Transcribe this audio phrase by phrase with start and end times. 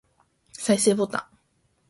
[0.53, 1.37] 再生ボタン